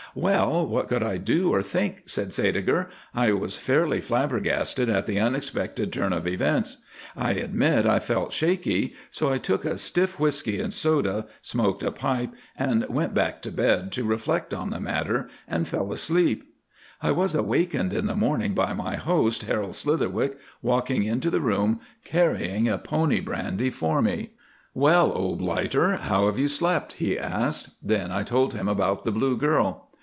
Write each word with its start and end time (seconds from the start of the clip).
"Well! 0.13 0.67
what 0.67 0.89
could 0.89 1.03
I 1.03 1.15
do 1.19 1.53
or 1.53 1.63
think?" 1.63 2.03
said 2.05 2.31
Sædeger. 2.31 2.87
"I 3.15 3.31
was 3.31 3.55
fairly 3.55 4.01
flabbergasted 4.01 4.89
at 4.89 5.05
the 5.07 5.21
unexpected 5.21 5.93
turn 5.93 6.11
of 6.11 6.27
events. 6.27 6.79
I 7.15 7.31
admit 7.35 7.85
I 7.85 7.99
felt 7.99 8.33
shaky, 8.33 8.93
so 9.09 9.31
I 9.31 9.37
took 9.37 9.63
a 9.63 9.77
stiff 9.77 10.19
whisky 10.19 10.59
and 10.59 10.73
soda, 10.73 11.27
smoked 11.41 11.81
a 11.81 11.93
pipe, 11.93 12.33
and 12.57 12.85
went 12.89 13.13
back 13.13 13.41
to 13.43 13.53
bed 13.53 13.93
to 13.93 14.03
reflect 14.03 14.53
on 14.53 14.69
the 14.69 14.81
matter, 14.81 15.29
and 15.47 15.65
fell 15.65 15.93
asleep. 15.93 16.43
I 17.01 17.11
was 17.11 17.33
wakened 17.33 17.93
in 17.93 18.07
the 18.07 18.13
morning 18.17 18.53
by 18.53 18.73
my 18.73 18.97
host, 18.97 19.43
Harold 19.43 19.75
Slitherwick, 19.75 20.37
walking 20.61 21.03
into 21.03 21.29
the 21.29 21.39
room 21.39 21.79
carrying 22.03 22.67
a 22.67 22.77
pony 22.77 23.21
brandy 23.21 23.69
for 23.69 24.01
me." 24.01 24.31
"'Well, 24.73 25.13
old 25.13 25.39
blighter, 25.39 25.95
how 25.95 26.25
have 26.25 26.37
you 26.37 26.49
slept?' 26.49 26.93
he 26.99 27.17
asked. 27.17 27.69
"Then 27.81 28.11
I 28.11 28.23
told 28.23 28.53
him 28.53 28.67
about 28.67 29.05
the 29.05 29.11
blue 29.13 29.37
girl. 29.37 29.87